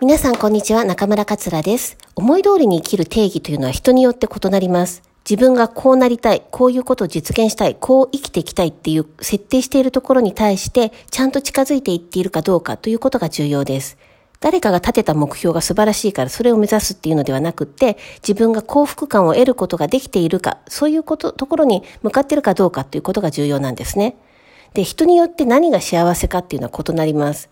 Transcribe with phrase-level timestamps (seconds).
[0.00, 1.98] 皆さんこんにちは、中村桂です。
[2.14, 5.02] 思い通りに生きる定義というのは人によって異なります。
[5.28, 13.98] 自分がこうなりたい、こういうことを実現したい、こう生きていきたいっていう設定しているところに対して、ちゃんと近づいていっているかどうかということが重要です。
[14.38, 24.16] 誰かが立てた目標が素晴らしいからそれを目指すっていうのではなくって、自分が幸福感を得ることができているか、そういうこと、ところに向かっているかどうかということが重要なんですね。
[24.74, 27.50] で、人によって何が幸せかっていうのは異なります。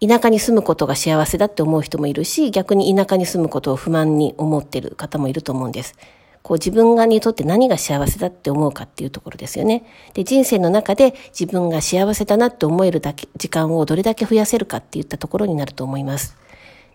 [0.00, 5.94] 田舎に住むことが幸せだって思う人もいるし、逆に田舎に住むことを不満に思っている方もいると思うんです。
[6.42, 9.84] こう自分がにとって何が幸せだって思うかっていうところですよね。
[10.14, 16.36] で、人生の中で自分が幸せだなって思えるだけ、時間をどれだけ増やせるかっていったところになると思います。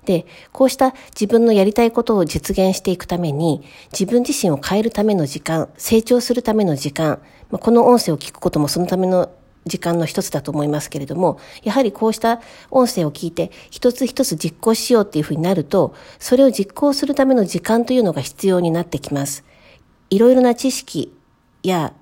[0.05, 9.31] で、こうした自分のやりたいことを実現していくために、自分自身を変えるための時間、成長するための時間、まあ、この音声を聞くこともそのための
[9.65, 19.43] 時間の一つだと思いますけれども、やはりこうした音声を聞いて一つ一つ実行しようっていうふうになると、それを実行するための時間というのが必要になってきます。
[20.09, 21.13] いろいろな知識
[21.63, 21.93] や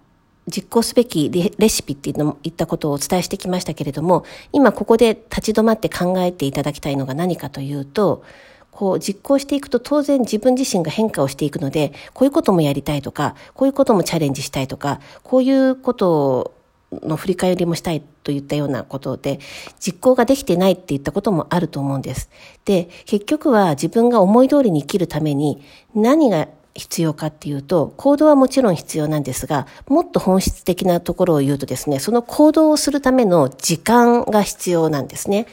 [0.48, 8.24] 実行すべきレシピっていうのも言ったことをお伝えしてきましたけれども、今ここで立ち止まって考えていただきたいのが何かというと、
[8.72, 16.54] こう実行していくと当然自分自身が変化をしていくので、こういうこともやりたいとか、こういうこともチャレンジしたいとか、こういうことを
[16.92, 19.40] の振り返りもしたいといったようなことで、
[19.80, 22.30] 実行ができてないって言ったこともあると思うんです。
[22.66, 25.62] で、結局は自分が思い通りに生きるために
[25.94, 35.46] 何が必要かっていうと、行動はもちろん必要なんですが、もっと本質的なところを言うとですね、その行動をするための時間が必要なんですね。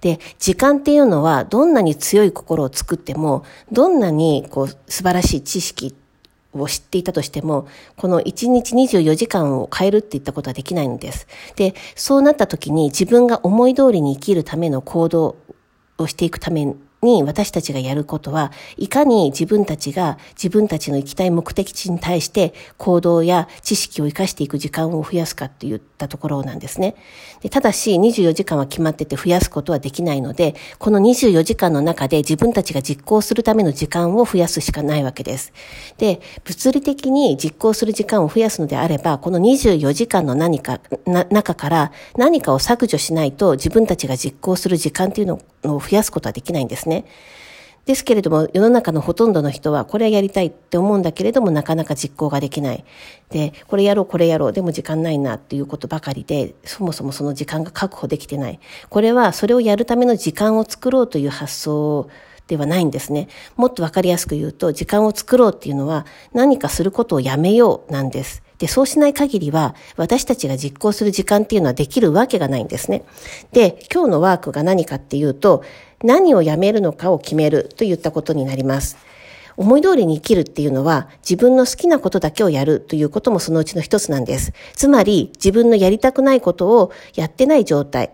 [0.00, 5.94] で、時間っていうのは、どんなに強い心を作っても、どんなにこう素晴らしい知識
[6.62, 7.66] を知っていたとしても、
[7.96, 11.26] この1日24時間を変えるって言ったことはできないんです。
[11.56, 15.36] で、そうなった時に自分が思い通りに生きるための行動
[15.98, 16.74] をしていくため
[17.04, 26.96] に私たちがやることは、いかに自分たちが自分たちの行きたい目的地に対して行動や知識を活かしていく時間を増やすかって言ったところなんですね。
[27.42, 35.52] でただし、24時間は決まってて増やすことはできないので、この24時間の中で自分たちが実行するための時間を増やすしかないわけです。
[35.98, 47.04] で、物理的に実行する時間を増やすのであれば、この24時間の何か、中から何かを削除しないと自分たちが実行する時間っていうののを増やすことはできないんですね。
[47.86, 52.84] ですけれども、世の中のほとんどの人は、これはやりたいって思うんだけれども、なかなか実行ができない。
[53.28, 58.58] で、これやろう、これやろう、でも時間ないなっていうことばかりで、そもそもその時間が確保できてない。
[58.88, 62.08] これは、それをやるための時間を作ろうという発想
[62.46, 63.28] ではないんですね。
[63.56, 68.42] もっとわかりやすく言うと、時間を作ろうっていうのは、何かすることをやめようなんです。
[68.64, 73.02] で、そうしない限りは、私たちが実行する時間っていうのはできるわけがないんですね。
[73.52, 75.62] で、今日のワークが何かっていうと、
[76.02, 78.96] 何をやめるのかを決めるといったことになります。
[79.58, 84.52] 思い通りに生きるっていうのは自分の好きなことだけをやるということもそのうちの一つなんです。
[84.74, 88.12] つまり自分のやりたくないことをやってない状態。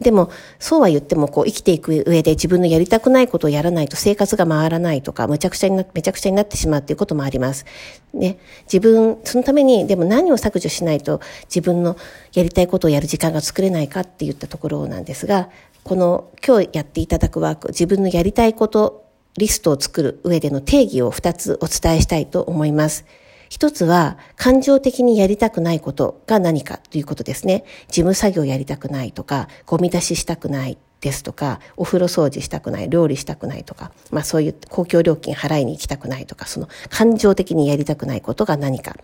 [0.00, 7.64] でも、そうは言っても、こう、生きていく上で自分のやりたくないことをやらないと生活が回らないとか、むちゃくちゃにな、めちゃくちゃになってしまうっていうこともあります。
[8.12, 8.38] ね。
[8.64, 11.96] 自分、そのために、でも何を削除しないと自分の
[12.34, 15.48] やりたいことをやる時間が作れないかって言ったところなんですが、
[15.82, 19.06] この今日やっていただくワーク、自分のやりたいこと
[19.38, 23.06] リストを作る上での定義を2つお伝えしたいと思います。
[23.50, 27.64] 一つは、感情的にやりたくないことが何かということですね。
[27.88, 38.94] 事務作業やりたくないとか、ゴミ出ししたくないですとか、お風呂掃除したくない、料理したくないとか、まあそういう公共料金払いに行きたくないとか、その感情的にやりたくないことが何か。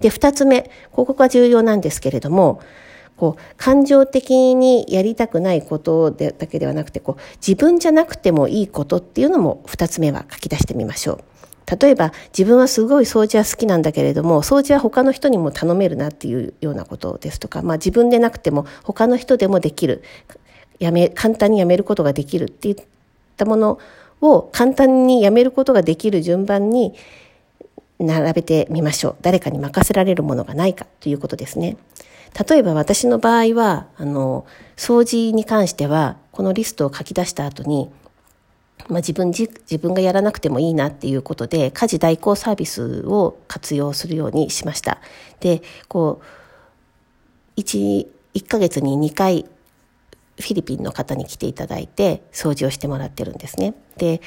[0.00, 2.60] で、二つ目、ここが重要なんですけれども、
[3.16, 11.31] こう、感情的にやりたくないことでだけではなくて、こう、自分じゃなくてもいいことっていうのも二つ目は書き出してみましょう。
[11.66, 20.02] 例えば自分はすごい掃除は好きなんだけれども掃除は他の人にも頼めるなっていうようなことですとか、まあ、自分でなくても他の人でもできる
[20.78, 22.76] やめ簡単にやめることができるっていっ
[23.36, 23.78] たもの
[24.20, 26.94] を簡単にやめることができる順番に
[27.98, 29.16] 並べてみましょう。
[29.20, 31.76] 誰かに任せられるものがないかということですね。
[32.48, 34.46] 例えば私の場合はあの
[34.76, 37.90] 掃除に関してはこのリストを書き出した後に
[38.88, 39.48] まあ、自分自
[39.78, 44.98] 分がやらなくてもいいなっていうことで家事代行サービスを活用するようにしました。
[45.40, 46.20] でこ
[47.56, 49.46] う 1, 1ヶ月に2回
[50.40, 53.74] フィリピンの方に来ていただいて掃除をしてもらってるんですね。
[53.96, 54.20] で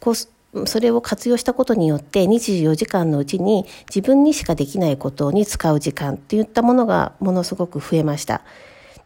[0.00, 8.42] こうそれを活用したことによって24時間のうちに自分にしかできないことに使う時間っていったものがものすごく増えました。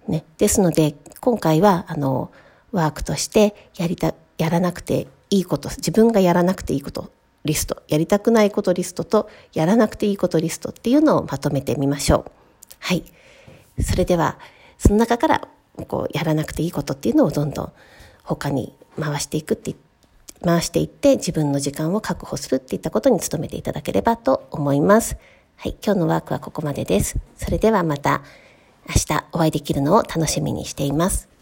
[0.09, 2.31] ね、ですので今回はあの
[2.73, 7.11] ワークとしてやりたやらなくていいこと、自分がやらなくていいこと
[7.44, 12.31] リスト、やりたくないことリストと、やらなくていいことリストっていうのをまとめてみましょう。
[12.81, 13.05] はい。
[13.83, 14.38] それでは、
[14.79, 15.49] その中から、
[15.88, 17.73] こう、やらなくていいことっていうのをどんどん
[18.25, 19.75] 他に回していくって
[20.44, 25.17] 回していって自分の時間を確保するっていったことに努めていただければと思います。
[25.56, 27.17] はい、今日のワークはここまでです。
[27.37, 28.23] それではまた
[28.88, 31.36] 明日お会いできるのを楽しみにしています。